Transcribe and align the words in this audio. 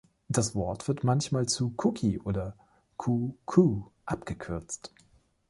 Das 0.29 0.55
Wort 0.55 0.87
wird 0.87 1.03
manchmal 1.03 1.45
zu 1.45 1.75
„cookie“ 1.77 2.17
oder 2.17 2.57
„coo-koo“ 2.97 3.91
abgekürzt. 4.07 4.95